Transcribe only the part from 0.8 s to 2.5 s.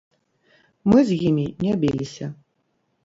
Мы з імі не біліся.